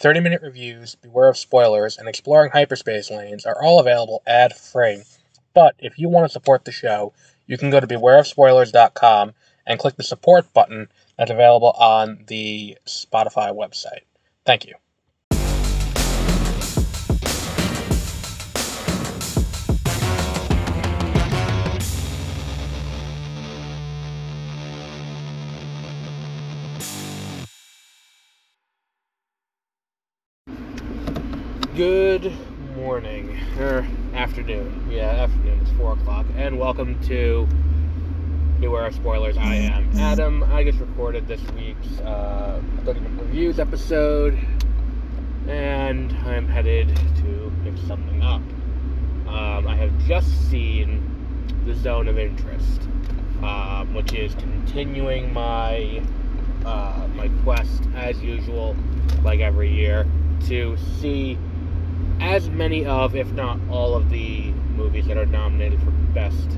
30 0.00 0.20
minute 0.20 0.40
reviews, 0.40 0.94
beware 0.94 1.28
of 1.28 1.36
spoilers, 1.36 1.98
and 1.98 2.08
exploring 2.08 2.50
hyperspace 2.50 3.10
lanes 3.10 3.44
are 3.44 3.62
all 3.62 3.78
available 3.78 4.22
ad 4.26 4.56
free. 4.56 5.02
But 5.52 5.74
if 5.78 5.98
you 5.98 6.08
want 6.08 6.24
to 6.24 6.32
support 6.32 6.64
the 6.64 6.72
show, 6.72 7.12
you 7.46 7.58
can 7.58 7.68
go 7.68 7.80
to 7.80 7.86
bewareofspoilers.com 7.86 9.32
and 9.66 9.78
click 9.78 9.96
the 9.96 10.02
support 10.02 10.50
button 10.54 10.88
that's 11.18 11.30
available 11.30 11.72
on 11.72 12.24
the 12.28 12.78
Spotify 12.86 13.54
website. 13.54 14.04
Thank 14.46 14.66
you. 14.66 14.74
Good 31.80 32.30
morning, 32.76 33.40
or 33.58 33.88
afternoon. 34.12 34.86
Yeah, 34.90 35.08
afternoon. 35.08 35.60
It's 35.62 35.70
4 35.78 35.94
o'clock. 35.94 36.26
And 36.36 36.58
welcome 36.58 37.02
to 37.04 37.48
Beware 38.60 38.84
of 38.84 38.94
Spoilers. 38.94 39.38
I 39.38 39.54
am 39.54 39.90
Adam. 39.96 40.42
I 40.42 40.62
just 40.62 40.78
recorded 40.78 41.26
this 41.26 41.40
week's 41.52 42.00
uh, 42.00 42.60
30 42.84 43.00
reviews 43.00 43.58
episode, 43.58 44.38
and 45.48 46.12
I'm 46.26 46.46
headed 46.46 46.94
to 46.94 47.50
pick 47.64 47.78
something 47.86 48.20
up. 48.20 48.42
Um, 49.26 49.66
I 49.66 49.74
have 49.76 50.06
just 50.06 50.50
seen 50.50 51.62
The 51.64 51.74
Zone 51.74 52.08
of 52.08 52.18
Interest, 52.18 52.82
um, 53.42 53.94
which 53.94 54.12
is 54.12 54.34
continuing 54.34 55.32
my 55.32 56.02
uh, 56.62 57.08
my 57.14 57.30
quest 57.42 57.84
as 57.94 58.20
usual, 58.20 58.76
like 59.22 59.40
every 59.40 59.72
year, 59.72 60.06
to 60.46 60.76
see 61.00 61.38
as 62.20 62.50
many 62.50 62.84
of, 62.84 63.16
if 63.16 63.32
not 63.32 63.58
all 63.70 63.94
of 63.94 64.10
the 64.10 64.50
movies 64.76 65.06
that 65.06 65.16
are 65.16 65.26
nominated 65.26 65.80
for 65.80 65.90
Best 65.90 66.48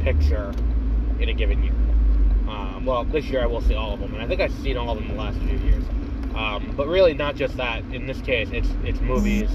Picture 0.00 0.52
in 1.20 1.28
a 1.28 1.34
given 1.34 1.62
year. 1.62 1.72
Um, 2.48 2.84
well, 2.84 3.04
this 3.04 3.26
year 3.26 3.42
I 3.42 3.46
will 3.46 3.60
see 3.60 3.74
all 3.74 3.94
of 3.94 4.00
them, 4.00 4.14
and 4.14 4.22
I 4.22 4.26
think 4.26 4.40
I've 4.40 4.52
seen 4.52 4.76
all 4.76 4.90
of 4.90 4.98
them 4.98 5.08
the 5.08 5.14
last 5.14 5.38
few 5.38 5.58
years. 5.58 5.84
Um, 6.34 6.72
but 6.76 6.88
really, 6.88 7.14
not 7.14 7.36
just 7.36 7.56
that. 7.58 7.84
In 7.92 8.06
this 8.06 8.20
case, 8.22 8.48
it's 8.52 8.68
it's 8.84 9.00
movies. 9.00 9.50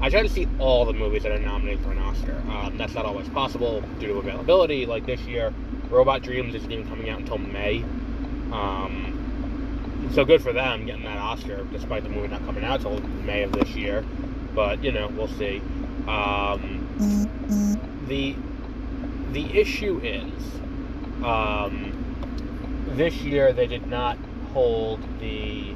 I 0.00 0.10
try 0.10 0.22
to 0.22 0.28
see 0.28 0.48
all 0.58 0.84
the 0.84 0.92
movies 0.92 1.22
that 1.22 1.30
are 1.32 1.38
nominated 1.38 1.82
for 1.84 1.92
an 1.92 1.98
Oscar. 1.98 2.42
Um, 2.50 2.76
that's 2.76 2.94
not 2.94 3.06
always 3.06 3.28
possible 3.28 3.80
due 4.00 4.08
to 4.08 4.14
availability. 4.18 4.86
Like 4.86 5.06
this 5.06 5.20
year, 5.20 5.54
Robot 5.88 6.22
Dreams 6.22 6.54
isn't 6.54 6.70
even 6.70 6.86
coming 6.88 7.08
out 7.08 7.20
until 7.20 7.38
May. 7.38 7.84
Um, 8.52 10.10
so 10.12 10.24
good 10.24 10.42
for 10.42 10.52
them 10.52 10.84
getting 10.84 11.04
that 11.04 11.16
Oscar, 11.16 11.64
despite 11.72 12.02
the 12.02 12.08
movie 12.08 12.28
not 12.28 12.44
coming 12.44 12.64
out 12.64 12.84
until 12.84 13.00
May 13.24 13.44
of 13.44 13.52
this 13.52 13.70
year 13.70 14.04
but 14.56 14.82
you 14.82 14.90
know 14.90 15.06
we'll 15.08 15.28
see. 15.28 15.62
Um, 16.08 16.82
the 18.08 18.34
the 19.32 19.44
issue 19.56 20.00
is 20.02 20.32
um, 21.22 21.92
this 22.96 23.14
year 23.16 23.52
they 23.52 23.68
did 23.68 23.86
not 23.86 24.16
hold 24.52 25.00
the 25.20 25.74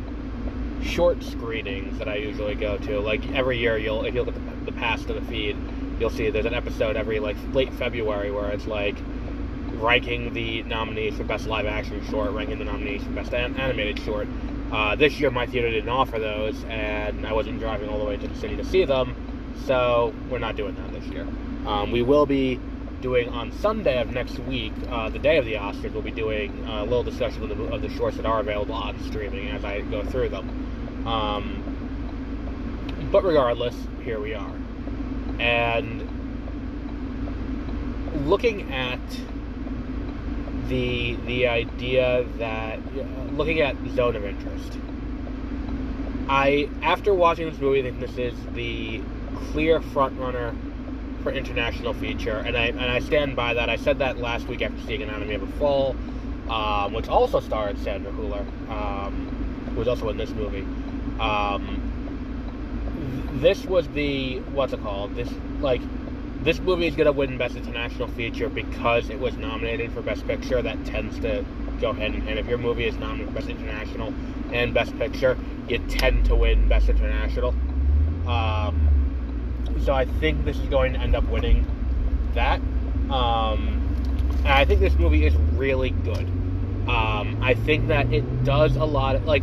short 0.82 1.22
screenings 1.22 1.98
that 1.98 2.08
I 2.08 2.16
usually 2.16 2.54
go 2.54 2.78
to. 2.78 3.00
Like 3.00 3.30
every 3.32 3.58
year, 3.58 3.76
you'll 3.76 4.04
if 4.04 4.14
you 4.14 4.22
look 4.22 4.34
at 4.34 4.64
the, 4.64 4.72
the 4.72 4.78
past 4.78 5.10
of 5.10 5.16
the 5.16 5.30
feed, 5.30 5.56
you'll 6.00 6.10
see 6.10 6.30
there's 6.30 6.46
an 6.46 6.54
episode 6.54 6.96
every 6.96 7.20
like 7.20 7.36
late 7.52 7.72
February 7.74 8.30
where 8.30 8.50
it's 8.50 8.66
like 8.66 8.96
ranking 9.74 10.32
the 10.32 10.62
nominees 10.62 11.16
for 11.16 11.24
best 11.24 11.46
live 11.46 11.66
action 11.66 12.02
short, 12.08 12.32
ranking 12.32 12.58
the 12.58 12.64
nominees 12.64 13.02
for 13.02 13.10
best 13.10 13.34
animated 13.34 13.98
short, 14.00 14.26
uh, 14.72 14.96
this 14.96 15.18
year, 15.18 15.30
my 15.30 15.46
theater 15.46 15.70
didn't 15.70 15.88
offer 15.88 16.18
those, 16.18 16.62
and 16.64 17.26
I 17.26 17.32
wasn't 17.32 17.58
driving 17.58 17.88
all 17.88 17.98
the 17.98 18.04
way 18.04 18.16
to 18.16 18.28
the 18.28 18.36
city 18.36 18.56
to 18.56 18.64
see 18.64 18.84
them, 18.84 19.16
so 19.66 20.14
we're 20.28 20.38
not 20.38 20.56
doing 20.56 20.74
that 20.76 20.92
this 20.92 21.04
year. 21.06 21.26
Um, 21.66 21.90
we 21.90 22.02
will 22.02 22.26
be 22.26 22.60
doing 23.00 23.28
on 23.30 23.50
Sunday 23.52 24.00
of 24.00 24.12
next 24.12 24.38
week, 24.40 24.72
uh, 24.90 25.08
the 25.08 25.18
day 25.18 25.38
of 25.38 25.44
the 25.44 25.54
Oscars, 25.54 25.92
we'll 25.92 26.02
be 26.02 26.10
doing 26.10 26.66
a 26.66 26.84
little 26.84 27.02
discussion 27.02 27.42
of 27.42 27.48
the, 27.48 27.64
of 27.64 27.82
the, 27.82 27.88
shorts 27.90 28.16
that 28.16 28.26
are 28.26 28.40
available 28.40 28.74
on 28.74 28.98
streaming 29.04 29.48
as 29.48 29.64
I 29.64 29.80
go 29.80 30.04
through 30.04 30.28
them. 30.28 31.06
Um, 31.06 33.08
but 33.10 33.24
regardless, 33.24 33.74
here 34.04 34.20
we 34.20 34.34
are. 34.34 34.52
And 35.38 36.06
looking 38.26 38.72
at 38.72 39.00
the 40.70 41.16
the 41.26 41.48
idea 41.48 42.24
that 42.38 42.78
uh, 42.78 43.02
looking 43.32 43.60
at 43.60 43.76
zone 43.90 44.16
of 44.16 44.24
interest. 44.24 44.78
I 46.28 46.70
after 46.80 47.12
watching 47.12 47.50
this 47.50 47.58
movie, 47.58 47.80
I 47.80 47.82
think 47.82 48.00
this 48.00 48.16
is 48.16 48.34
the 48.54 49.02
clear 49.50 49.80
front 49.80 50.18
runner 50.18 50.54
for 51.24 51.32
international 51.32 51.92
feature, 51.92 52.38
and 52.38 52.56
I 52.56 52.66
and 52.66 52.80
I 52.80 53.00
stand 53.00 53.34
by 53.36 53.52
that. 53.54 53.68
I 53.68 53.76
said 53.76 53.98
that 53.98 54.18
last 54.18 54.46
week 54.46 54.62
after 54.62 54.80
seeing 54.86 55.02
Anatomy 55.02 55.34
of 55.34 55.42
a 55.42 55.46
Fall, 55.58 55.96
um, 56.48 56.92
which 56.92 57.08
also 57.08 57.40
starred 57.40 57.76
Sandra 57.78 58.12
Hüller, 58.12 58.46
um, 58.70 59.66
who 59.70 59.80
was 59.80 59.88
also 59.88 60.08
in 60.08 60.16
this 60.16 60.30
movie. 60.30 60.64
Um, 61.20 61.86
this 63.40 63.64
was 63.64 63.88
the 63.88 64.38
what's 64.54 64.72
it 64.72 64.80
called? 64.82 65.16
This 65.16 65.28
like 65.60 65.82
this 66.42 66.58
movie 66.60 66.86
is 66.86 66.96
going 66.96 67.06
to 67.06 67.12
win 67.12 67.36
Best 67.36 67.56
International 67.56 68.08
Feature 68.08 68.48
because 68.48 69.10
it 69.10 69.20
was 69.20 69.36
nominated 69.36 69.92
for 69.92 70.00
Best 70.00 70.26
Picture. 70.26 70.62
That 70.62 70.84
tends 70.86 71.18
to 71.20 71.44
go 71.80 71.92
hand 71.92 72.14
in 72.14 72.22
hand. 72.22 72.38
If 72.38 72.46
your 72.46 72.58
movie 72.58 72.86
is 72.86 72.96
nominated 72.96 73.28
for 73.28 73.40
Best 73.40 73.48
International 73.48 74.14
and 74.52 74.72
Best 74.72 74.96
Picture, 74.98 75.36
you 75.68 75.78
tend 75.88 76.24
to 76.26 76.34
win 76.34 76.66
Best 76.68 76.88
International. 76.88 77.54
Um, 78.26 78.88
so 79.84 79.92
I 79.92 80.04
think 80.04 80.44
this 80.44 80.58
is 80.58 80.68
going 80.68 80.94
to 80.94 80.98
end 80.98 81.14
up 81.14 81.24
winning 81.28 81.66
that. 82.34 82.60
Um, 83.10 83.76
and 84.38 84.48
I 84.48 84.64
think 84.64 84.80
this 84.80 84.94
movie 84.94 85.26
is 85.26 85.34
really 85.54 85.90
good. 85.90 86.26
Um, 86.88 87.38
I 87.42 87.54
think 87.54 87.88
that 87.88 88.12
it 88.12 88.44
does 88.44 88.76
a 88.76 88.84
lot 88.84 89.16
of, 89.16 89.26
like, 89.26 89.42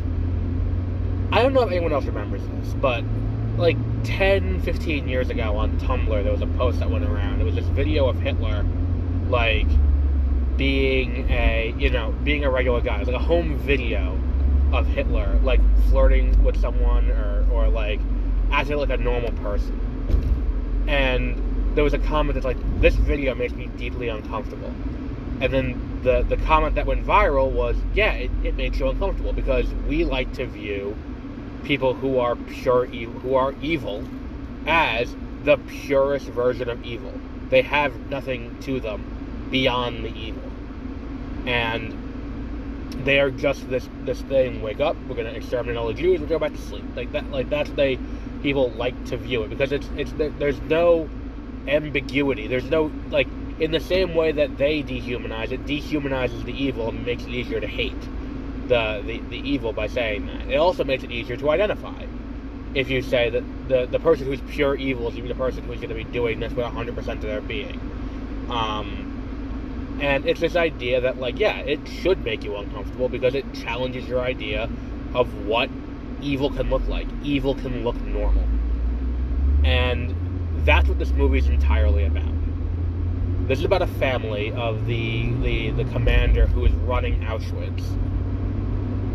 I 1.32 1.44
don't 1.44 1.54
know 1.54 1.62
if 1.62 1.72
anyone 1.72 1.94
else 1.94 2.06
remembers 2.06 2.42
this, 2.42 2.74
but 2.74 3.04
like 3.58 3.78
10, 4.04 4.62
15 4.62 5.08
years 5.08 5.30
ago 5.30 5.58
on 5.58 5.80
Tumblr, 5.80 6.24
there 6.24 6.32
was 6.32 6.42
a 6.42 6.48
post 6.48 6.80
that 6.80 6.90
went 6.90 7.04
around. 7.06 7.42
It 7.42 7.44
was 7.44 7.56
this 7.56 7.66
video 7.66 8.08
of 8.08 8.20
Hitler, 8.20 8.64
like, 9.30 9.68
being 10.58 11.30
a, 11.30 11.74
you 11.78 11.90
know, 11.90 12.12
being 12.24 12.46
a 12.46 12.52
regular 12.52 12.82
guy. 12.82 12.98
It 12.98 13.00
was 13.00 13.08
like 13.08 13.18
a 13.18 13.24
home 13.24 13.58
video 13.58 14.18
of 14.72 14.86
Hitler, 14.88 15.40
like, 15.44 15.60
flirting 15.90 16.44
with 16.44 16.60
someone 16.62 17.10
or, 17.10 17.48
or 17.52 17.68
like, 17.68 18.00
acting 18.52 18.78
like 18.78 18.92
a 18.92 18.98
normal 18.98 19.32
person. 19.44 20.86
And 20.88 21.76
there 21.76 21.84
was 21.84 21.94
a 21.94 22.00
comment 22.00 22.36
that's 22.36 22.46
like, 22.46 22.58
this 22.80 22.96
video 22.96 23.34
makes 23.34 23.54
me 23.54 23.68
deeply 23.78 24.08
uncomfortable. 24.08 24.72
And 25.42 25.54
then 25.54 26.00
the, 26.04 26.24
the 26.24 26.38
comment 26.38 26.76
that 26.76 26.86
went 26.86 27.06
viral 27.06 27.52
was, 27.52 27.76
yeah, 27.94 28.14
it, 28.14 28.32
it 28.44 28.56
makes 28.56 28.80
you 28.80 28.88
uncomfortable 28.88 29.34
because 29.34 29.68
we 29.88 30.04
like 30.04 30.32
to 30.34 30.46
view 30.46 30.96
people 31.64 31.94
who 31.94 32.20
are 32.20 32.36
pure 32.36 32.86
evil, 32.86 33.20
who 33.20 33.36
are 33.36 33.54
evil 33.62 34.04
as 34.66 35.16
the 35.44 35.58
purest 35.58 36.28
version 36.28 36.70
of 36.70 36.84
evil. 36.86 37.14
They 37.50 37.62
have 37.62 38.10
nothing 38.10 38.58
to 38.62 38.80
them 38.80 39.48
beyond 39.50 40.04
the 40.04 40.14
evil. 40.14 40.44
And 41.46 43.06
they 43.06 43.20
are 43.20 43.32
just 43.32 43.70
this 43.70 43.88
this 44.04 44.22
thing. 44.24 44.62
Wake 44.62 44.80
up, 44.80 44.98
we're 45.08 45.16
gonna 45.16 45.30
exterminate 45.30 45.78
all 45.78 45.88
the 45.88 45.94
Jews. 45.94 46.20
We 46.20 46.28
go 46.28 46.40
back 46.40 46.54
to 46.54 46.62
sleep. 46.62 46.84
Like 46.96 47.12
that. 47.14 47.30
Like 47.32 47.50
that's 47.50 47.70
they 47.72 47.98
people 48.42 48.72
like 48.72 49.06
to 49.06 49.18
view 49.18 49.44
it 49.44 49.50
because 49.50 49.72
it's 49.72 49.90
it's 49.96 50.12
there's 50.18 50.60
no 50.62 51.10
ambiguity. 51.68 52.48
There's 52.48 52.70
no 52.70 52.92
like 53.10 53.28
in 53.60 53.72
the 53.72 53.80
same 53.80 54.14
way 54.14 54.32
that 54.34 54.58
they 54.58 54.84
dehumanize 54.84 55.52
it, 55.52 55.66
dehumanizes 55.66 56.44
the 56.44 56.54
evil 56.54 56.90
and 56.90 57.06
makes 57.06 57.24
it 57.24 57.30
easier 57.30 57.60
to 57.60 57.68
hate 57.68 57.94
the, 58.68 59.02
the, 59.06 59.20
the 59.30 59.38
evil 59.38 59.74
by 59.74 59.88
saying 59.88 60.26
that. 60.28 60.50
It 60.50 60.58
also 60.58 60.84
makes 60.84 61.04
it 61.04 61.12
easier 61.12 61.38
to 61.38 61.50
identify. 61.50 62.06
If 62.74 62.90
you 62.90 63.02
say 63.02 63.30
that 63.30 63.44
the, 63.68 63.86
the 63.86 64.00
person 64.00 64.26
who's 64.26 64.42
pure 64.42 64.76
evil 64.76 65.08
is 65.08 65.16
the 65.16 65.36
person 65.36 65.64
who's 65.64 65.78
going 65.78 65.90
to 65.90 65.96
be 65.96 66.04
doing 66.04 66.40
this 66.40 66.54
with 66.54 66.66
100% 66.66 66.98
of 66.98 67.22
their 67.22 67.42
being. 67.42 67.80
Um, 68.50 69.98
and 70.02 70.26
it's 70.26 70.40
this 70.40 70.56
idea 70.56 71.02
that, 71.02 71.18
like, 71.18 71.40
yeah, 71.40 71.58
it 71.58 71.80
should 71.88 72.24
make 72.24 72.44
you 72.44 72.56
uncomfortable 72.56 73.10
because 73.10 73.34
it 73.34 73.52
challenges 73.54 74.08
your 74.08 74.22
idea 74.22 74.70
of 75.14 75.46
what 75.46 75.70
evil 76.22 76.52
can 76.52 76.70
look 76.70 76.88
like. 76.88 77.08
Evil 77.24 77.56
can 77.56 77.84
look 77.84 78.00
normal. 78.02 78.44
And 79.64 80.14
that's 80.66 80.88
what 80.88 81.00
this 81.00 81.12
movie 81.12 81.40
is 81.40 81.48
entirely 81.48 82.06
about. 82.06 82.26
This 83.48 83.60
is 83.60 83.66
about 83.66 83.82
a 83.82 83.88
family 83.88 84.52
of 84.52 84.86
the, 84.86 85.32
the, 85.42 85.72
the 85.72 85.86
commander 85.86 86.46
who 86.48 86.66
is 86.66 86.74
running 86.74 87.22
Auschwitz 87.22 87.84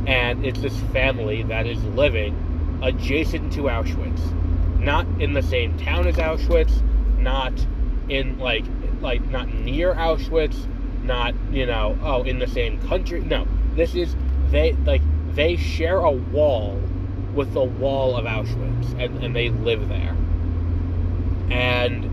and 0.07 0.45
it's 0.45 0.61
this 0.61 0.77
family 0.93 1.43
that 1.45 1.67
is 1.67 1.83
living 1.85 2.81
adjacent 2.83 3.53
to 3.53 3.63
Auschwitz, 3.63 4.81
not 4.81 5.07
in 5.21 5.33
the 5.33 5.43
same 5.43 5.79
town 5.79 6.07
as 6.07 6.17
Auschwitz, 6.17 6.73
not 7.19 7.53
in 8.09 8.39
like 8.39 8.65
like 9.01 9.25
not 9.31 9.53
near 9.53 9.95
Auschwitz, 9.95 10.67
not 11.05 11.35
you 11.53 11.67
know 11.67 11.97
oh 12.03 12.23
in 12.23 12.39
the 12.39 12.49
same 12.49 12.81
country. 12.89 13.21
No, 13.21 13.47
this 13.75 13.95
is 13.95 14.17
they 14.51 14.73
like 14.73 15.03
they 15.35 15.57
share 15.57 15.99
a 15.99 16.11
wall 16.11 16.81
with 17.35 17.53
the 17.55 17.63
wall 17.63 18.17
of 18.17 18.25
Auschwitz, 18.25 19.01
and, 19.01 19.23
and 19.23 19.35
they 19.37 19.51
live 19.51 19.89
there. 19.89 20.17
And 21.51 22.11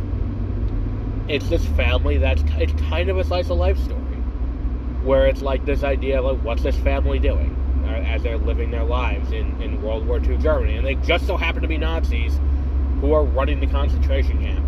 it's 1.27 1.49
this 1.49 1.65
family 1.69 2.17
that's 2.17 2.43
it's 2.57 2.73
kind 2.83 3.09
of 3.09 3.17
a 3.17 3.23
slice 3.23 3.49
of 3.49 3.57
life 3.57 3.79
story, 3.79 3.99
where 5.03 5.25
it's 5.25 5.41
like 5.41 5.65
this 5.65 5.83
idea 5.83 6.19
of 6.19 6.25
like, 6.25 6.43
what's 6.43 6.61
this 6.61 6.77
family 6.77 7.17
doing 7.17 7.55
as 7.95 8.23
they're 8.23 8.37
living 8.37 8.71
their 8.71 8.83
lives 8.83 9.31
in, 9.31 9.61
in 9.61 9.81
World 9.81 10.07
War 10.07 10.19
II 10.19 10.37
Germany, 10.37 10.77
and 10.77 10.85
they 10.85 10.95
just 10.95 11.27
so 11.27 11.37
happen 11.37 11.61
to 11.61 11.67
be 11.67 11.77
Nazis 11.77 12.39
who 13.01 13.13
are 13.13 13.23
running 13.23 13.59
the 13.59 13.67
concentration 13.67 14.39
camp. 14.39 14.65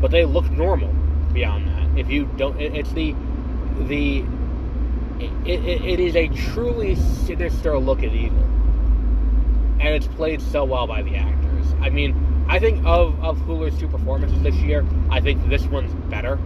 But 0.00 0.10
they 0.10 0.24
look 0.24 0.50
normal 0.50 0.92
beyond 1.32 1.68
that. 1.68 1.98
If 1.98 2.10
you 2.10 2.28
don't, 2.36 2.60
it, 2.60 2.74
it's 2.74 2.92
the 2.92 3.14
the 3.80 4.24
it, 5.20 5.64
it, 5.64 5.82
it 5.82 6.00
is 6.00 6.16
a 6.16 6.28
truly 6.28 6.96
sinister 6.96 7.78
look 7.78 8.02
at 8.02 8.12
evil, 8.12 8.42
and 9.80 9.88
it's 9.88 10.08
played 10.08 10.40
so 10.40 10.64
well 10.64 10.86
by 10.86 11.02
the 11.02 11.16
actors. 11.16 11.66
I 11.80 11.90
mean, 11.90 12.44
I 12.48 12.58
think 12.58 12.84
of 12.84 13.22
of 13.22 13.38
Hüller's 13.40 13.78
two 13.78 13.88
performances 13.88 14.42
this 14.42 14.56
year, 14.56 14.84
I 15.10 15.20
think 15.20 15.48
this 15.48 15.64
one's 15.66 15.92
better 16.10 16.38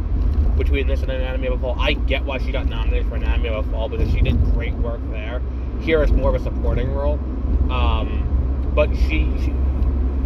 between 0.57 0.87
this 0.87 1.03
and 1.03 1.11
Anatomy 1.11 1.49
of 1.49 1.55
a 1.55 1.59
Fall. 1.59 1.77
I 1.79 1.93
get 1.93 2.25
why 2.25 2.39
she 2.39 2.53
got 2.53 2.67
nominated 2.67 3.09
for 3.09 3.17
Anatomy 3.17 3.49
of 3.49 3.67
a 3.67 3.71
Fall 3.71 3.89
because 3.89 4.11
she 4.13 4.21
did 4.21 4.41
great 4.53 4.75
work 4.75 5.01
there. 5.11 5.43
Here 5.81 6.03
it's 6.03 6.13
more 6.13 6.35
of 6.35 6.41
a 6.41 6.45
supporting 6.45 6.93
role, 6.93 7.19
um, 7.71 8.73
but 8.75 8.95
she, 8.95 9.31
she, 9.41 9.53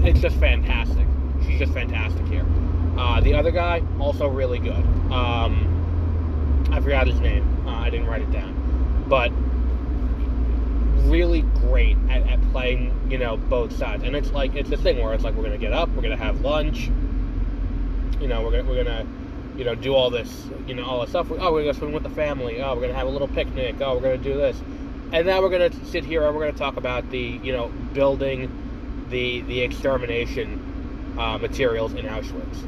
it's 0.06 0.21
just 0.21 0.37
fantastic. 0.37 1.06
She's 1.44 1.59
just 1.59 1.73
fantastic 1.73 2.27
here. 2.27 2.47
Uh, 2.97 3.21
the 3.21 3.35
other 3.35 3.50
guy 3.50 3.82
also 3.99 4.29
really 4.29 4.59
good. 4.59 4.85
Um, 5.11 6.69
I 6.71 6.81
forgot 6.81 7.06
his 7.06 7.19
name. 7.21 7.67
Uh, 7.67 7.77
I 7.77 7.91
didn't 7.91 8.06
write 8.06 8.23
it 8.23 8.31
down, 8.31 9.05
but 9.09 9.32
really 11.09 11.43
great 11.43 11.97
at, 12.09 12.27
at, 12.29 12.41
playing, 12.53 12.94
you 13.11 13.19
know, 13.19 13.37
both 13.37 13.77
sides. 13.77 14.05
And 14.05 14.15
it's 14.15 14.31
like 14.31 14.55
it's 14.55 14.71
a 14.71 14.77
thing 14.77 15.03
where 15.03 15.12
it's 15.15 15.25
like 15.25 15.35
we're 15.35 15.44
gonna 15.44 15.59
get 15.59 15.73
up, 15.73 15.88
we're 15.91 16.03
gonna 16.03 16.17
have 16.17 16.41
lunch, 16.41 16.91
you 18.21 18.29
know, 18.29 18.43
we're 18.43 18.50
gonna 18.50 18.65
we're 18.65 18.85
gonna, 18.85 19.06
you 19.60 19.66
know, 19.66 19.74
do 19.74 19.94
all 19.94 20.08
this, 20.08 20.46
you 20.66 20.74
know, 20.74 20.86
all 20.86 21.02
this 21.02 21.10
stuff. 21.10 21.30
Oh, 21.30 21.52
we're 21.52 21.64
gonna 21.64 21.74
swim 21.74 21.92
with 21.92 22.02
the 22.02 22.10
family. 22.10 22.62
Oh, 22.62 22.74
we're 22.74 22.80
gonna 22.80 22.94
have 22.94 23.06
a 23.06 23.10
little 23.10 23.28
picnic. 23.28 23.76
Oh, 23.82 23.96
we're 23.96 24.00
gonna 24.00 24.16
do 24.16 24.34
this, 24.34 24.58
and 25.12 25.26
now 25.26 25.42
we're 25.42 25.50
gonna 25.50 25.70
sit 25.84 26.02
here 26.02 26.24
and 26.24 26.34
we're 26.34 26.46
gonna 26.46 26.56
talk 26.56 26.78
about 26.78 27.10
the, 27.10 27.38
you 27.42 27.52
know, 27.52 27.68
building 27.92 29.06
the 29.10 29.42
the 29.42 29.60
extermination 29.60 31.14
uh, 31.18 31.36
materials 31.36 31.92
in 31.92 32.06
Auschwitz 32.06 32.64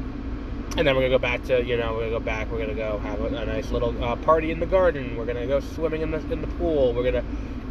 and 0.77 0.87
then 0.87 0.95
we're 0.95 1.01
gonna 1.01 1.09
go 1.09 1.19
back 1.19 1.43
to 1.43 1.63
you 1.63 1.77
know 1.77 1.93
we're 1.93 1.99
gonna 1.99 2.11
go 2.11 2.19
back 2.19 2.51
we're 2.51 2.59
gonna 2.59 2.73
go 2.73 2.97
have 2.99 3.21
a, 3.21 3.25
a 3.25 3.45
nice 3.45 3.69
little 3.71 4.03
uh, 4.03 4.15
party 4.17 4.51
in 4.51 4.59
the 4.59 4.65
garden 4.65 5.15
we're 5.15 5.25
gonna 5.25 5.45
go 5.45 5.59
swimming 5.59 6.01
in 6.01 6.11
the 6.11 6.17
in 6.31 6.41
the 6.41 6.47
pool 6.47 6.93
we're 6.93 7.03
gonna 7.03 7.23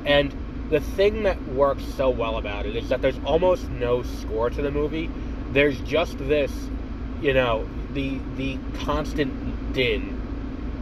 and 0.05 0.35
the 0.71 0.81
thing 0.81 1.25
that 1.25 1.41
works 1.49 1.85
so 1.97 2.09
well 2.09 2.39
about 2.39 2.65
it 2.65 2.77
is 2.77 2.89
that 2.89 3.03
there's 3.03 3.19
almost 3.25 3.69
no 3.71 4.03
score 4.03 4.51
to 4.51 4.63
the 4.63 4.71
movie 4.71 5.11
there's 5.51 5.79
just 5.81 6.17
this 6.19 6.53
you 7.21 7.35
know 7.35 7.69
the 7.95 8.19
the 8.37 8.59
constant 8.85 9.73
din 9.73 10.19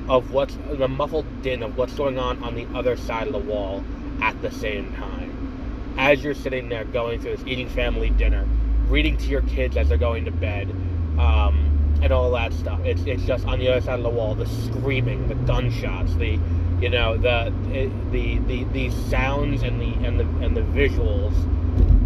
of 0.08 0.32
what's 0.32 0.56
the 0.72 0.88
muffled 0.88 1.26
din 1.42 1.62
of 1.62 1.76
what's 1.76 1.94
going 1.94 2.18
on 2.18 2.42
on 2.42 2.54
the 2.54 2.66
other 2.74 2.96
side 2.96 3.26
of 3.26 3.32
the 3.32 3.38
wall 3.38 3.84
at 4.22 4.40
the 4.42 4.50
same 4.50 4.92
time 4.94 5.94
as 5.98 6.22
you're 6.22 6.34
sitting 6.34 6.68
there 6.68 6.84
going 6.84 7.20
through 7.20 7.36
this 7.36 7.46
eating 7.46 7.68
family 7.68 8.10
dinner 8.10 8.46
reading 8.88 9.16
to 9.16 9.26
your 9.26 9.42
kids 9.42 9.76
as 9.76 9.88
they're 9.88 9.98
going 9.98 10.24
to 10.24 10.30
bed 10.30 10.68
um, 11.18 11.98
and 12.02 12.12
all 12.12 12.30
that 12.32 12.52
stuff. 12.52 12.80
It's 12.84 13.02
it's 13.02 13.22
just 13.24 13.46
on 13.46 13.58
the 13.58 13.68
other 13.68 13.80
side 13.80 13.98
of 13.98 14.02
the 14.02 14.10
wall, 14.10 14.34
the 14.34 14.46
screaming, 14.46 15.28
the 15.28 15.34
gunshots, 15.34 16.14
the 16.14 16.38
you 16.80 16.88
know 16.88 17.16
the 17.16 17.52
the 18.10 18.38
the 18.38 18.64
the 18.64 18.90
sounds 19.08 19.62
and 19.62 19.80
the 19.80 19.92
and 20.06 20.18
the 20.18 20.24
and 20.44 20.56
the 20.56 20.62
visuals 20.62 21.34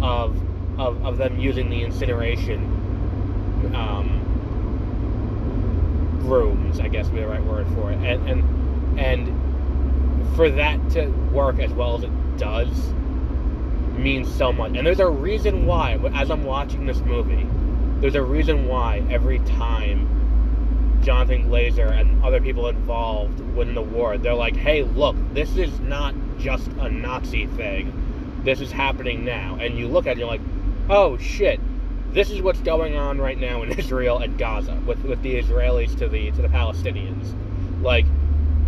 of 0.03 0.39
of, 0.79 1.03
of 1.05 1.17
them 1.17 1.39
using 1.39 1.69
the 1.69 1.81
incineration 1.83 2.61
um, 3.73 4.24
rooms, 6.25 6.79
I 6.79 6.87
guess 6.87 7.05
would 7.05 7.15
be 7.15 7.21
the 7.21 7.27
right 7.27 7.43
word 7.43 7.67
for 7.75 7.91
it, 7.91 7.97
and 7.97 8.29
and 8.29 8.99
and 8.99 10.35
for 10.35 10.49
that 10.49 10.89
to 10.91 11.07
work 11.31 11.59
as 11.59 11.71
well 11.71 11.95
as 11.95 12.03
it 12.03 12.37
does 12.37 12.93
means 13.97 14.33
so 14.33 14.51
much. 14.51 14.75
And 14.75 14.85
there's 14.85 14.99
a 14.99 15.07
reason 15.09 15.65
why, 15.65 15.93
as 16.13 16.29
I'm 16.29 16.43
watching 16.43 16.85
this 16.85 16.99
movie 16.99 17.47
there's 18.01 18.15
a 18.15 18.21
reason 18.21 18.67
why 18.67 19.03
every 19.09 19.39
time 19.39 21.01
Jonathan 21.01 21.49
Glazer 21.49 21.91
and 21.91 22.23
other 22.23 22.41
people 22.41 22.67
involved 22.67 23.39
win 23.39 23.73
the 23.73 23.81
war, 23.81 24.17
they're 24.17 24.33
like, 24.33 24.55
hey, 24.55 24.83
look, 24.83 25.15
this 25.33 25.55
is 25.55 25.79
not 25.79 26.13
just 26.37 26.67
a 26.79 26.89
Nazi 26.89 27.47
thing. 27.47 28.41
This 28.43 28.59
is 28.59 28.71
happening 28.71 29.23
now. 29.23 29.57
And 29.59 29.77
you 29.77 29.87
look 29.87 30.07
at 30.07 30.17
it, 30.17 30.19
you're 30.19 30.27
like, 30.27 30.41
oh 30.89 31.17
shit, 31.17 31.59
this 32.15 32.31
is 32.31 32.41
what's 32.41 32.61
going 32.61 32.95
on 32.95 33.19
right 33.19 33.37
now 33.37 33.61
in 33.61 33.71
Israel 33.77 34.19
and 34.19 34.37
Gaza 34.37 34.81
with, 34.87 35.03
with 35.03 35.21
the 35.21 35.35
Israelis 35.35 35.95
to 35.99 36.07
the 36.07 36.31
to 36.31 36.41
the 36.41 36.47
Palestinians. 36.47 37.35
Like, 37.83 38.05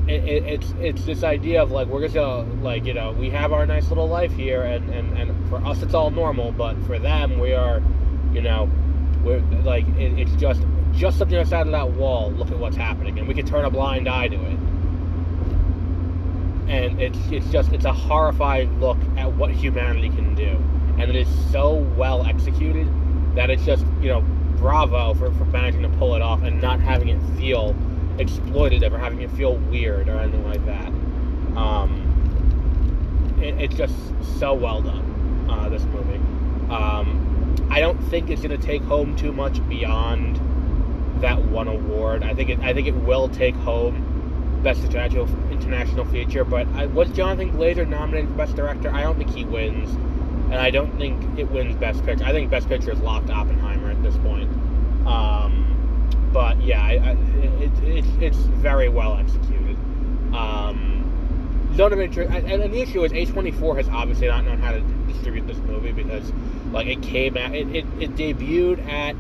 it, 0.08 0.24
it, 0.26 0.44
it's 0.44 0.74
it's 0.80 1.06
this 1.06 1.24
idea 1.24 1.64
of 1.64 1.72
like 1.72 1.88
we're 1.88 2.02
just 2.02 2.14
gonna 2.14 2.44
like 2.62 2.86
you 2.86 2.94
know 2.94 3.14
we 3.14 3.30
have 3.30 3.54
our 3.54 3.66
nice 3.66 3.88
little 3.88 4.08
life 4.08 4.32
here 4.34 4.64
and, 4.64 4.90
and, 4.90 5.18
and 5.18 5.50
for 5.50 5.66
us 5.66 5.82
it's 5.82 5.94
all 5.94 6.12
normal, 6.12 6.52
but 6.52 6.76
for 6.86 7.00
them 7.00 7.40
we 7.40 7.54
are, 7.54 7.82
you 8.34 8.42
know, 8.42 8.70
we're 9.24 9.40
like 9.64 9.88
it, 9.98 10.20
it's 10.20 10.34
just 10.34 10.62
just 10.92 11.18
something 11.18 11.38
outside 11.38 11.68
of 11.68 11.72
that 11.72 11.92
wall. 11.92 12.32
Look 12.32 12.52
at 12.52 12.60
what's 12.60 12.76
happening, 12.76 13.18
and 13.18 13.30
we 13.30 13.34
can 13.34 13.46
turn 13.46 13.64
a 13.64 13.70
blind 13.70 14.10
eye 14.10 14.28
to 14.28 14.36
it. 14.36 14.60
And 16.70 17.02
it's 17.02 17.18
it's 17.32 17.50
just 17.50 17.72
it's 17.72 17.86
a 17.86 17.94
horrifying 17.94 18.82
look 18.82 18.98
at 19.16 19.32
what 19.32 19.52
humanity 19.52 20.10
can 20.10 20.36
do, 20.36 20.50
and 21.02 21.04
it 21.04 21.16
is 21.16 21.30
so 21.50 21.76
well 21.96 22.26
executed 22.26 22.90
that 23.38 23.50
it's 23.52 23.64
just 23.64 23.86
you 24.02 24.10
know 24.10 24.22
bravo 24.58 25.14
for, 25.14 25.32
for 25.34 25.46
managing 25.46 25.84
to 25.84 25.90
pull 25.98 26.16
it 26.16 26.22
off 26.22 26.42
and 26.42 26.60
not 26.60 26.80
having 26.80 27.10
it 27.10 27.20
feel 27.38 27.76
exploitative 28.18 28.92
or 28.92 28.98
having 28.98 29.22
it 29.22 29.30
feel 29.32 29.58
weird 29.58 30.10
or 30.10 30.20
anything 30.20 30.44
like 30.44 30.66
that. 30.66 30.88
Um, 31.56 32.04
it, 33.40 33.54
it's 33.62 33.76
just 33.76 33.96
so 34.40 34.54
well 34.54 34.82
done. 34.82 35.46
Uh, 35.50 35.70
this 35.70 35.84
movie. 35.84 36.18
Um, 36.72 37.56
I 37.70 37.80
don't 37.80 37.98
think 38.10 38.30
it's 38.30 38.42
going 38.42 38.60
to 38.60 38.66
take 38.66 38.82
home 38.82 39.16
too 39.16 39.32
much 39.32 39.66
beyond 39.70 40.42
that 41.22 41.42
one 41.42 41.68
award. 41.68 42.24
I 42.24 42.34
think 42.34 42.50
it, 42.50 42.60
I 42.60 42.74
think 42.74 42.88
it 42.88 42.96
will 42.96 43.30
take 43.30 43.56
home 43.56 44.60
best 44.64 44.84
international 44.84 45.28
international 45.52 46.06
feature. 46.06 46.44
But 46.44 46.68
I, 46.70 46.88
was 46.88 47.10
Jonathan 47.12 47.52
Glazer 47.52 47.88
nominated 47.88 48.30
for 48.30 48.36
best 48.36 48.56
director? 48.56 48.90
I 48.90 49.04
don't 49.04 49.18
think 49.18 49.30
he 49.30 49.46
wins, 49.46 49.96
and 50.50 50.56
I 50.56 50.70
don't 50.70 50.98
think 50.98 51.38
it 51.38 51.52
wins 51.52 51.76
best 51.76 52.06
picture. 52.06 52.24
I 52.24 52.32
think 52.32 52.50
best 52.50 52.70
picture 52.70 52.92
is 52.92 53.00
locked 53.00 53.30
Oppenheimer 53.30 53.92
at 53.92 54.02
this 54.02 54.16
point. 54.18 54.50
Um, 55.06 56.30
but 56.32 56.62
yeah, 56.62 56.82
I, 56.82 56.92
I, 56.92 57.12
it, 57.62 57.84
it, 57.84 58.06
it's 58.24 58.38
very 58.38 58.90
well 58.90 59.18
executed. 59.18 59.76
Um, 60.34 61.04
of 61.80 62.00
interest, 62.00 62.32
and, 62.32 62.64
and 62.64 62.74
the 62.74 62.82
issue 62.82 63.04
is 63.04 63.12
A24 63.12 63.78
has 63.78 63.90
obviously 63.90 64.28
not 64.28 64.46
known 64.46 64.58
how 64.60 64.72
to 64.72 64.80
distribute 65.08 65.46
this 65.46 65.58
movie 65.58 65.92
because 65.92 66.32
like 66.72 66.88
it 66.88 67.04
came 67.04 67.38
out, 67.38 67.54
it, 67.54 67.68
it, 67.76 67.86
it 68.00 68.16
debuted 68.16 68.84
at 68.88 69.16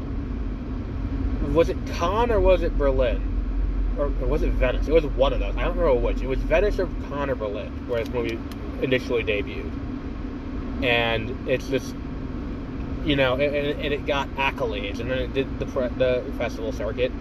was 1.54 1.70
it 1.70 1.78
Cannes 1.94 2.32
or 2.32 2.40
was 2.40 2.63
it 2.63 2.78
Berlin? 2.78 3.96
Or, 3.98 4.06
or, 4.06 4.28
was 4.28 4.44
it 4.44 4.52
Venice? 4.52 4.88
It 4.88 4.94
was 4.94 5.06
one 5.06 5.34
of 5.34 5.40
those. 5.40 5.56
I 5.56 5.66
don't 5.66 5.78
remember 5.78 5.94
which. 5.96 6.22
It 6.22 6.28
was 6.28 6.40
Venice 6.40 6.80
or 6.80 6.88
Cannes 7.10 7.30
or 7.30 7.36
Berlin 7.36 7.88
where 7.88 8.04
this 8.04 8.13
movie 8.13 8.40
initially 8.82 9.24
debuted. 9.24 9.72
And 10.84 11.50
it's 11.50 11.68
this, 11.68 11.94
you 13.04 13.16
know, 13.16 13.34
and, 13.34 13.42
and 13.82 13.94
it 13.94 14.06
got 14.06 14.28
accolades, 14.36 15.00
and 15.00 15.10
then 15.10 15.20
it 15.20 15.34
did 15.34 15.60
the 15.60 15.66
the 15.66 16.24
festival 16.38 16.72
circuit. 16.72 17.12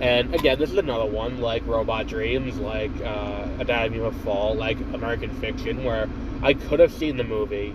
And 0.00 0.34
again, 0.34 0.58
this 0.58 0.70
is 0.70 0.78
another 0.78 1.06
one 1.06 1.40
like 1.40 1.64
Robot 1.66 2.08
Dreams, 2.08 2.58
like 2.58 2.90
uh, 3.02 3.46
Anatomy 3.60 4.00
of 4.00 4.16
Fall, 4.22 4.54
like 4.54 4.76
American 4.92 5.30
Fiction, 5.40 5.84
where 5.84 6.08
I 6.42 6.54
could 6.54 6.80
have 6.80 6.92
seen 6.92 7.16
the 7.16 7.24
movie 7.24 7.74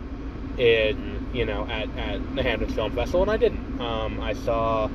in 0.57 1.19
you 1.33 1.45
know, 1.45 1.65
at, 1.67 1.89
at 1.97 2.35
the 2.35 2.43
Hamptons 2.43 2.73
Film 2.73 2.93
Festival, 2.93 3.21
and 3.21 3.31
I 3.31 3.37
didn't. 3.37 3.79
Um, 3.79 4.19
I 4.19 4.33
saw 4.33 4.85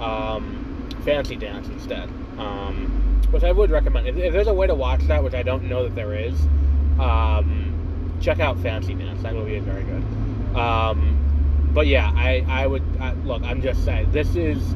um, 0.00 0.88
Fancy 1.04 1.36
Dance 1.36 1.68
instead, 1.68 2.08
um, 2.38 3.20
which 3.30 3.44
I 3.44 3.52
would 3.52 3.70
recommend. 3.70 4.08
If, 4.08 4.16
if, 4.16 4.32
there's 4.32 4.48
a 4.48 4.54
way 4.54 4.66
to 4.66 4.74
watch 4.74 5.02
that, 5.02 5.22
which 5.22 5.34
I 5.34 5.42
don't 5.42 5.64
know 5.64 5.84
that 5.84 5.94
there 5.94 6.14
is, 6.14 6.34
um, 6.98 7.69
check 8.20 8.40
out 8.40 8.58
Fancy 8.58 8.94
Dance. 8.94 9.22
That 9.22 9.34
movie 9.34 9.56
is 9.56 9.64
very 9.64 9.84
good. 9.84 10.56
Um, 10.56 11.70
but 11.72 11.86
yeah, 11.86 12.12
I, 12.14 12.44
I 12.48 12.66
would 12.66 12.82
I, 13.00 13.12
look. 13.12 13.42
I'm 13.42 13.62
just 13.62 13.84
saying 13.84 14.10
this 14.12 14.34
is 14.36 14.74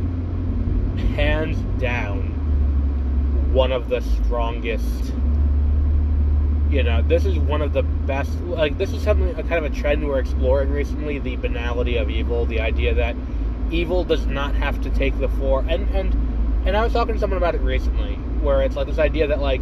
hands 1.17 1.59
down 1.81 2.33
one 3.53 3.73
of 3.73 3.89
the 3.89 4.01
strongest 4.01 5.13
you 6.75 6.83
know, 6.83 7.03
this 7.03 7.25
is 7.25 7.39
one 7.39 7.63
of 7.63 7.73
the 7.73 7.83
best. 7.83 8.33
Like, 8.41 8.79
this 8.79 8.93
is 8.93 9.01
something, 9.03 9.29
a 9.39 9.43
kind 9.45 9.65
of 9.65 9.65
a 9.65 9.71
trend 9.71 10.07
we're 10.07 10.19
exploring 10.19 10.71
recently: 10.71 11.21
the 11.21 11.37
banality 11.37 11.97
of 11.97 12.11
evil, 12.11 12.47
the 12.47 12.61
idea 12.61 12.95
that 12.95 13.15
evil 13.71 14.03
does 14.03 14.27
not 14.27 14.57
have 14.57 14.83
to 14.83 14.91
take 14.91 15.17
the 15.21 15.29
floor. 15.29 15.65
And 15.69 15.89
and 15.91 16.13
and 16.67 16.77
I 16.77 16.83
was 16.83 16.93
talking 16.93 17.15
to 17.15 17.21
someone 17.21 17.37
about 17.37 17.55
it 17.55 17.61
recently, 17.61 18.15
where 18.43 18.63
it's 18.63 18.75
like 18.75 18.89
this 18.89 18.99
idea 18.99 19.29
that 19.29 19.41
like 19.41 19.61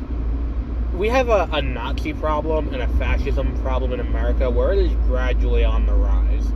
we 1.03 1.09
have 1.09 1.31
a, 1.31 1.49
a 1.51 1.61
Nazi 1.61 2.13
problem 2.13 2.73
and 2.73 2.81
a 2.81 2.87
fascism 2.97 3.61
problem 3.61 3.93
in 3.93 3.99
America 3.99 4.49
where 4.49 4.73
it 4.73 4.79
is 4.79 4.93
gradually 5.09 5.65
on 5.65 5.85
the 5.85 5.93
rise. 5.93 6.47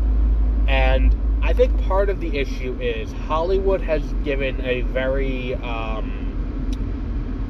And 0.69 1.13
I 1.43 1.53
think 1.53 1.85
part 1.89 2.09
of 2.09 2.21
the 2.21 2.39
issue 2.39 2.79
is 2.81 3.11
Hollywood 3.27 3.81
has 3.81 4.05
given 4.23 4.61
a 4.61 4.83
very, 4.83 5.57
um, 5.57 6.71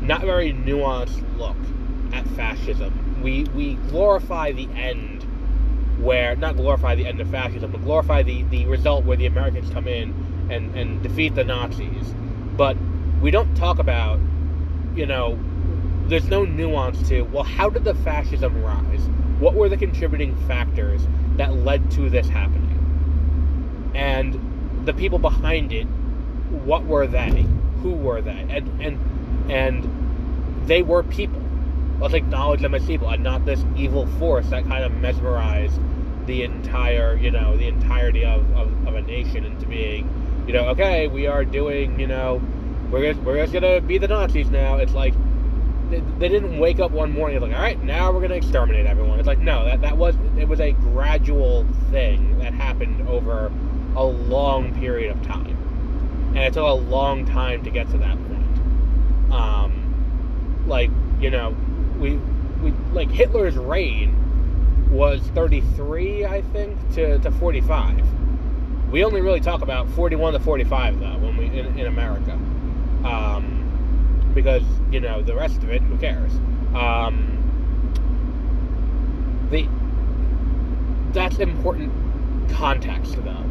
not 0.00 0.22
very 0.22 0.54
nuanced 0.54 1.22
look 1.36 1.58
at 2.14 2.26
fascism. 2.28 3.20
We, 3.22 3.44
we 3.54 3.74
glorify 3.90 4.52
the 4.52 4.66
end 4.74 5.22
where, 6.02 6.34
not 6.34 6.56
glorify 6.56 6.94
the 6.94 7.04
end 7.04 7.20
of 7.20 7.28
fascism, 7.28 7.72
but 7.72 7.84
glorify 7.84 8.22
the, 8.22 8.42
the 8.44 8.64
result 8.64 9.04
where 9.04 9.18
the 9.18 9.26
Americans 9.26 9.68
come 9.68 9.86
in 9.86 10.14
and, 10.50 10.74
and 10.74 11.02
defeat 11.02 11.34
the 11.34 11.44
Nazis. 11.44 12.14
But 12.56 12.78
we 13.20 13.30
don't 13.30 13.54
talk 13.54 13.78
about, 13.80 14.18
you 14.94 15.04
know, 15.04 15.38
there's 16.08 16.28
no 16.28 16.44
nuance 16.44 17.08
to, 17.08 17.22
well, 17.22 17.42
how 17.42 17.68
did 17.68 17.84
the 17.84 17.94
fascism 17.94 18.62
rise? 18.62 19.00
What 19.40 19.54
were 19.54 19.68
the 19.68 19.76
contributing 19.76 20.36
factors 20.46 21.06
that 21.36 21.54
led 21.54 21.90
to 21.92 22.08
this 22.08 22.28
happening? 22.28 23.92
And 23.94 24.84
the 24.86 24.94
people 24.94 25.18
behind 25.18 25.72
it, 25.72 25.84
what 26.64 26.84
were 26.84 27.06
they? 27.06 27.44
Who 27.82 27.92
were 27.92 28.20
they? 28.20 28.46
And 28.48 28.80
and 28.80 29.50
and 29.50 30.68
they 30.68 30.82
were 30.82 31.02
people. 31.02 31.42
Let's 31.98 32.14
acknowledge 32.14 32.60
them 32.60 32.74
as 32.74 32.84
people 32.84 33.08
and 33.08 33.22
not 33.22 33.44
this 33.44 33.64
evil 33.76 34.06
force 34.18 34.48
that 34.50 34.64
kind 34.64 34.84
of 34.84 34.92
mesmerized 34.92 35.80
the 36.26 36.42
entire, 36.42 37.16
you 37.16 37.30
know, 37.30 37.56
the 37.56 37.68
entirety 37.68 38.24
of, 38.24 38.40
of, 38.56 38.86
of 38.86 38.94
a 38.94 39.02
nation 39.02 39.44
into 39.44 39.66
being, 39.66 40.44
you 40.46 40.52
know, 40.52 40.66
okay, 40.68 41.08
we 41.08 41.26
are 41.26 41.44
doing, 41.44 41.98
you 41.98 42.06
know, 42.06 42.42
we're 42.90 43.12
just, 43.12 43.24
we're 43.24 43.40
just 43.40 43.52
gonna 43.52 43.80
be 43.80 43.98
the 43.98 44.08
Nazis 44.08 44.50
now. 44.50 44.76
It's 44.76 44.92
like 44.92 45.14
they, 45.90 46.28
didn't 46.28 46.58
wake 46.58 46.80
up 46.80 46.90
one 46.90 47.12
morning 47.12 47.36
and 47.36 47.46
like, 47.46 47.54
all 47.54 47.62
right, 47.62 47.82
now 47.82 48.12
we're 48.12 48.20
gonna 48.20 48.34
exterminate 48.34 48.86
everyone. 48.86 49.18
It's 49.18 49.26
like 49.26 49.38
no, 49.38 49.64
that 49.64 49.80
that 49.82 49.96
was 49.96 50.16
it 50.38 50.48
was 50.48 50.60
a 50.60 50.72
gradual 50.72 51.66
thing 51.90 52.38
that 52.38 52.52
happened 52.52 53.08
over 53.08 53.52
a 53.96 54.04
long 54.04 54.74
period 54.78 55.16
of 55.16 55.22
time, 55.22 55.56
and 56.34 56.38
it 56.38 56.52
took 56.52 56.64
a 56.64 56.72
long 56.72 57.24
time 57.24 57.62
to 57.64 57.70
get 57.70 57.88
to 57.90 57.98
that 57.98 58.16
point. 58.28 59.32
Um, 59.32 60.64
like 60.66 60.90
you 61.20 61.30
know, 61.30 61.56
we 61.98 62.16
we 62.62 62.72
like 62.92 63.10
Hitler's 63.10 63.56
reign 63.56 64.22
was 64.90 65.20
33, 65.34 66.24
I 66.24 66.42
think, 66.42 66.78
to, 66.94 67.18
to 67.18 67.30
45. 67.32 68.02
We 68.90 69.04
only 69.04 69.20
really 69.20 69.40
talk 69.40 69.62
about 69.62 69.88
41 69.90 70.34
to 70.34 70.40
45 70.40 71.00
though 71.00 71.18
when 71.18 71.36
we 71.36 71.46
in, 71.46 71.78
in 71.78 71.86
America, 71.86 72.32
um, 73.04 74.30
because 74.34 74.62
you 74.96 75.02
know 75.02 75.20
the 75.20 75.34
rest 75.34 75.58
of 75.58 75.68
it, 75.68 75.82
who 75.82 75.98
cares? 75.98 76.32
Um, 76.74 77.34
the 79.50 79.68
that's 81.12 81.38
important 81.38 81.92
context 82.50 83.16
though 83.22 83.44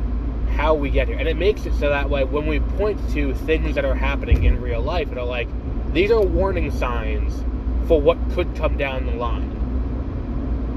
how 0.56 0.74
we 0.74 0.90
get 0.90 1.08
here. 1.08 1.20
And 1.20 1.28
it 1.28 1.38
makes 1.38 1.68
it 1.68 1.74
so 1.76 1.90
that 1.90 2.10
way 2.10 2.24
when 2.24 2.48
we 2.48 2.62
point 2.62 3.00
to 3.12 3.36
things 3.36 3.76
that 3.76 3.86
are 3.86 3.94
happening 3.94 4.46
in 4.46 4.60
real 4.60 4.82
life 4.82 5.10
and 5.10 5.20
are 5.20 5.26
like 5.26 5.48
these 5.94 6.10
are 6.10 6.22
warning 6.22 6.72
signs 6.72 7.44
for 7.88 8.02
what 8.02 8.18
could 8.32 8.56
come 8.56 8.76
down 8.76 9.06
the 9.06 9.12
line. 9.12 9.52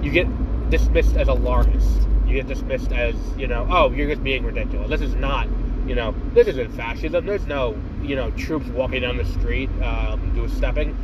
You 0.03 0.11
get 0.11 0.27
dismissed 0.69 1.17
as 1.17 1.29
alarmist 1.29 2.03
you 2.27 2.35
get 2.35 2.47
dismissed 2.47 2.93
as 2.93 3.15
you 3.39 3.47
know 3.47 3.67
oh 3.71 3.91
you're 3.91 4.11
just 4.11 4.23
being 4.23 4.45
ridiculous. 4.45 4.91
This 4.91 5.01
is 5.01 5.15
not 5.15 5.49
you 5.89 5.95
know 5.95 6.15
this 6.35 6.47
isn't 6.47 6.71
fascism. 6.73 7.25
There's 7.25 7.47
no 7.47 7.77
you 8.03 8.15
know 8.15 8.31
troops 8.33 8.67
walking 8.67 9.03
down 9.03 9.17
the 9.17 9.25
street 9.25 9.71
um, 9.83 10.35
do 10.35 10.47
stepping. 10.49 10.97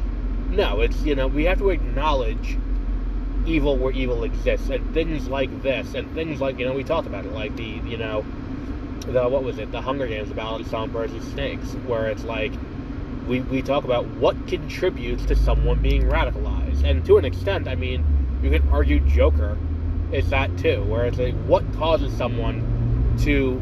No 0.51 0.83
it's 0.83 1.01
you 1.03 1.15
know 1.15 1.27
we 1.27 1.45
have 1.45 1.59
to 1.59 1.71
acknowledge 1.71 2.59
evil 3.47 3.77
where 3.77 3.93
evil 3.93 4.25
exists 4.25 4.69
and 4.71 4.95
things 4.95 5.29
like 5.29 5.63
this 5.63 5.95
and 5.95 6.13
things 6.15 6.41
like 6.41 6.59
you 6.59 6.67
know 6.67 6.73
we 6.73 6.85
talked 6.85 7.07
about 7.07 7.25
it 7.25 7.33
like 7.33 7.55
the 7.57 7.81
you 7.87 7.97
know 7.97 8.25
the 9.07 9.29
what 9.29 9.43
was 9.43 9.59
it 9.59 9.71
the 9.73 9.81
Hunger 9.81 10.07
Games 10.07 10.31
about 10.31 10.65
songbirds 10.67 11.13
and 11.13 11.23
snakes 11.25 11.73
where 11.87 12.07
it's 12.09 12.25
like 12.25 12.53
we, 13.27 13.41
we 13.41 13.63
talk 13.63 13.85
about 13.85 14.07
what 14.07 14.47
contributes 14.49 15.25
to 15.25 15.35
someone 15.35 15.81
being 15.81 16.03
radicalized. 16.03 16.85
And 16.85 17.05
to 17.07 17.17
an 17.17 17.25
extent 17.25 17.69
I 17.69 17.75
mean 17.75 18.05
you 18.43 18.51
can 18.51 18.69
argue 18.69 19.01
Joker 19.01 19.57
is 20.13 20.29
that 20.31 20.57
too 20.59 20.83
where 20.85 21.07
it's 21.07 21.19
like 21.19 21.35
what 21.47 21.71
causes 21.75 22.15
someone 22.17 23.17
to 23.21 23.61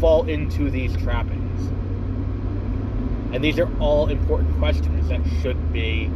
fall 0.00 0.28
into 0.28 0.70
these 0.70 0.96
trappings. 0.96 1.68
And 3.34 3.42
these 3.42 3.58
are 3.58 3.68
all 3.80 4.08
important 4.08 4.56
questions 4.58 5.08
that 5.08 5.20
should 5.40 5.72
be 5.72 6.10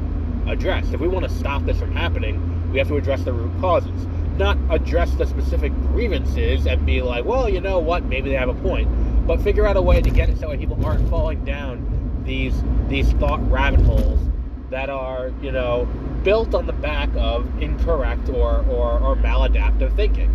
addressed. 0.47 0.93
If 0.93 1.01
we 1.01 1.09
want 1.09 1.25
to 1.25 1.31
stop 1.31 1.65
this 1.65 1.79
from 1.79 1.93
happening 1.93 2.57
we 2.77 2.79
have 2.79 2.89
to 2.89 2.97
address 2.97 3.23
the 3.23 3.33
root 3.33 3.59
causes. 3.61 4.07
Not 4.37 4.59
address 4.69 5.15
the 5.15 5.27
specific 5.27 5.73
grievances 5.93 6.67
and 6.67 6.85
be 6.85 7.01
like, 7.01 7.25
well, 7.25 7.49
you 7.49 7.61
know 7.61 7.79
what, 7.79 8.05
maybe 8.05 8.29
they 8.29 8.37
have 8.37 8.51
a 8.51 8.55
point, 8.55 8.87
but 9.27 9.41
figure 9.41 9.67
out 9.67 9.79
a 9.79 9.83
way 9.83 10.03
to 10.03 10.11
get 10.11 10.29
it 10.29 10.39
so 10.39 10.51
that 10.51 10.59
people 10.59 10.85
aren't 10.85 11.09
falling 11.09 11.43
down 11.45 12.23
these 12.27 12.55
these 12.89 13.11
thought 13.13 13.41
rabbit 13.51 13.81
holes 13.81 14.21
that 14.69 14.91
are, 14.91 15.33
you 15.41 15.53
know, 15.53 15.89
built 16.23 16.55
on 16.55 16.67
the 16.67 16.73
back 16.73 17.09
of 17.17 17.47
incorrect 17.63 18.29
or, 18.29 18.65
or, 18.69 18.99
or 18.99 19.17
maladaptive 19.17 19.95
thinking. 19.97 20.31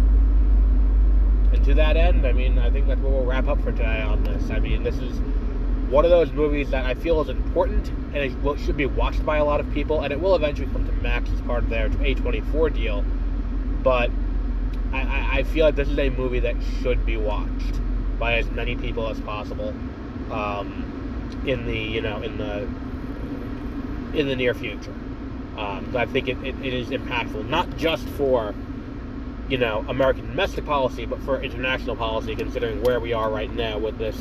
To 1.71 1.75
that 1.75 1.95
end, 1.95 2.27
I 2.27 2.33
mean, 2.33 2.59
I 2.59 2.69
think 2.69 2.87
that's 2.87 2.99
where 2.99 3.13
we'll 3.13 3.23
wrap 3.23 3.47
up 3.47 3.61
for 3.61 3.71
today 3.71 4.01
on 4.01 4.25
this. 4.25 4.49
I 4.49 4.59
mean, 4.59 4.83
this 4.83 4.97
is 4.97 5.17
one 5.89 6.03
of 6.03 6.11
those 6.11 6.29
movies 6.33 6.69
that 6.71 6.85
I 6.85 6.95
feel 6.95 7.21
is 7.21 7.29
important 7.29 7.87
and 8.13 8.17
it 8.17 8.59
should 8.59 8.75
be 8.75 8.85
watched 8.85 9.25
by 9.25 9.37
a 9.37 9.45
lot 9.45 9.61
of 9.61 9.71
people, 9.71 10.01
and 10.01 10.11
it 10.11 10.19
will 10.19 10.35
eventually 10.35 10.69
come 10.73 10.85
to 10.85 10.91
Max 11.01 11.29
as 11.29 11.39
part 11.41 11.63
of 11.63 11.69
their 11.69 11.89
A24 11.89 12.73
deal 12.73 13.05
but 13.83 14.11
I, 14.93 15.39
I 15.39 15.43
feel 15.43 15.65
like 15.65 15.75
this 15.75 15.87
is 15.87 15.97
a 15.97 16.09
movie 16.09 16.39
that 16.41 16.55
should 16.81 17.05
be 17.05 17.17
watched 17.17 17.79
by 18.19 18.35
as 18.35 18.49
many 18.51 18.75
people 18.75 19.07
as 19.07 19.19
possible 19.21 19.73
um, 20.31 21.41
in 21.45 21.65
the 21.65 21.77
you 21.77 22.01
know 22.01 22.21
in 22.21 22.37
the 22.37 22.67
in 24.17 24.27
the 24.27 24.35
near 24.35 24.53
future. 24.53 24.93
Um, 25.57 25.95
I 25.95 26.05
think 26.05 26.27
it, 26.27 26.37
it, 26.43 26.55
it 26.63 26.73
is 26.73 26.89
impactful 26.89 27.47
not 27.47 27.77
just 27.77 28.07
for 28.09 28.53
you 29.51 29.57
know 29.57 29.85
American 29.89 30.27
domestic 30.27 30.65
policy, 30.65 31.05
but 31.05 31.21
for 31.23 31.41
international 31.41 31.97
policy, 31.97 32.35
considering 32.35 32.81
where 32.83 33.01
we 33.01 33.11
are 33.11 33.29
right 33.29 33.53
now 33.53 33.77
with 33.77 33.97
this 33.97 34.17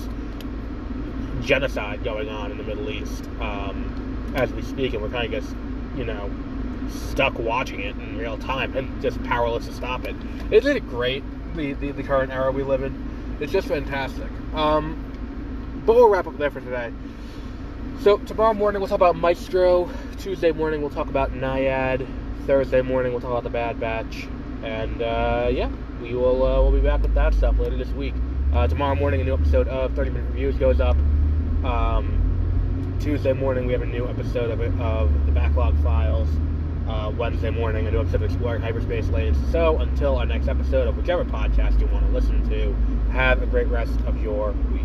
genocide 1.40 2.02
going 2.02 2.28
on 2.28 2.50
in 2.50 2.58
the 2.58 2.64
Middle 2.64 2.90
East 2.90 3.24
um, 3.40 4.34
as 4.34 4.52
we 4.52 4.62
speak, 4.62 4.92
and 4.92 5.00
we're 5.00 5.08
kind 5.08 5.32
of 5.32 5.42
just 5.42 5.54
you 5.96 6.04
know 6.04 6.28
stuck 6.90 7.38
watching 7.38 7.78
it 7.78 7.96
in 7.96 8.18
real 8.18 8.36
time 8.38 8.76
and 8.76 9.00
just 9.00 9.22
powerless 9.22 9.66
to 9.66 9.72
stop 9.72 10.04
it. 10.04 10.16
Isn't 10.50 10.76
it 10.76 10.88
great, 10.88 11.22
the, 11.54 11.74
the, 11.74 11.92
the 11.92 12.02
current 12.02 12.32
era 12.32 12.50
we 12.50 12.64
live 12.64 12.82
in? 12.82 13.38
It's 13.40 13.52
just 13.52 13.68
fantastic. 13.68 14.28
Um, 14.52 15.82
but 15.86 15.94
we'll 15.94 16.08
wrap 16.08 16.26
up 16.26 16.36
there 16.38 16.50
for 16.50 16.60
today. 16.60 16.92
So, 18.00 18.18
tomorrow 18.18 18.54
morning 18.54 18.80
we'll 18.80 18.88
talk 18.88 18.96
about 18.96 19.14
Maestro. 19.14 19.88
Tuesday 20.18 20.50
morning 20.50 20.80
we'll 20.80 20.90
talk 20.90 21.08
about 21.08 21.32
Nyad. 21.32 22.04
Thursday 22.46 22.82
morning 22.82 23.12
we'll 23.12 23.20
talk 23.20 23.30
about 23.30 23.44
The 23.44 23.50
Bad 23.50 23.78
Batch. 23.78 24.26
And, 24.62 25.02
uh, 25.02 25.48
yeah, 25.50 25.70
we 26.00 26.14
will 26.14 26.44
uh, 26.44 26.60
we'll 26.62 26.72
be 26.72 26.80
back 26.80 27.02
with 27.02 27.14
that 27.14 27.34
stuff 27.34 27.58
later 27.58 27.76
this 27.76 27.90
week. 27.90 28.14
Uh, 28.52 28.66
tomorrow 28.66 28.94
morning 28.94 29.20
a 29.20 29.24
new 29.24 29.34
episode 29.34 29.68
of 29.68 29.94
30 29.94 30.10
Minute 30.10 30.28
Reviews 30.30 30.56
goes 30.56 30.80
up. 30.80 30.96
Um, 31.64 32.96
Tuesday 33.00 33.32
morning 33.32 33.66
we 33.66 33.72
have 33.72 33.82
a 33.82 33.86
new 33.86 34.08
episode 34.08 34.50
of, 34.50 34.80
of 34.80 35.26
the 35.26 35.32
Backlog 35.32 35.80
Files 35.82 36.28
uh, 36.88 37.10
Wednesday 37.16 37.50
morning, 37.50 37.86
a 37.86 37.90
new 37.90 38.00
episode 38.00 38.22
of 38.22 38.30
Exploring 38.30 38.62
Hyperspace 38.62 39.08
Lanes. 39.10 39.38
So 39.52 39.78
until 39.78 40.16
our 40.16 40.26
next 40.26 40.48
episode 40.48 40.88
of 40.88 40.96
whichever 40.96 41.24
podcast 41.24 41.78
you 41.80 41.86
want 41.86 42.06
to 42.06 42.12
listen 42.12 42.48
to, 42.50 42.74
have 43.12 43.42
a 43.42 43.46
great 43.46 43.68
rest 43.68 43.98
of 44.06 44.20
your 44.22 44.52
week. 44.72 44.79